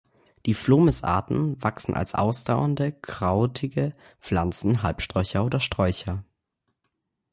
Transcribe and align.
Die 0.47 0.55
"Phlomis"-Arten 0.55 1.61
wachsen 1.61 1.93
als 1.93 2.15
ausdauernde 2.15 2.91
krautige 2.91 3.93
Pflanzen, 4.19 4.81
Halbsträucher 4.81 5.45
oder 5.45 5.59
Sträucher. 5.59 6.23